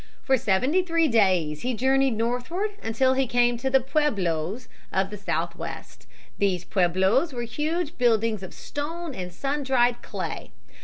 For 0.23 0.35
seventy 0.35 0.81
three 0.81 1.07
days 1.07 1.61
he 1.61 1.75
journeyed 1.75 2.17
northward 2.17 2.71
until 2.81 3.13
he 3.13 3.27
came 3.27 3.55
to 3.57 3.69
the 3.69 3.79
pueblos 3.79 4.65
(pweb' 4.65 4.69
lo) 4.91 4.99
of 5.01 5.11
the 5.11 5.17
Southwest. 5.19 6.07
These 6.39 6.65
pueblos 6.65 7.33
were 7.33 7.43
huge 7.43 7.95
buildings 7.99 8.41
of 8.41 8.51
stone 8.51 9.13
and 9.13 9.31
sun 9.31 9.61
dried 9.61 10.01
clay. 10.01 10.49